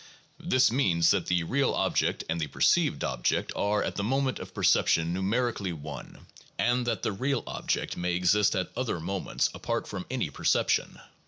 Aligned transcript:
This 0.39 0.71
means 0.71 1.11
that 1.11 1.27
the 1.27 1.43
real 1.43 1.75
object 1.75 2.23
and 2.27 2.41
the 2.41 2.47
perceived 2.47 3.03
object 3.03 3.51
are 3.55 3.83
at 3.83 3.97
the 3.97 4.03
moment 4.03 4.39
of 4.39 4.51
perception 4.51 5.13
numerically 5.13 5.73
one, 5.73 6.25
and 6.57 6.87
that 6.87 7.03
the 7.03 7.11
real 7.11 7.43
object 7.45 7.95
may 7.95 8.15
exist 8.15 8.55
at 8.55 8.71
other 8.75 8.99
moments 8.99 9.51
apart 9.53 9.87
from 9.87 10.07
any 10.09 10.31
perception." 10.31 10.99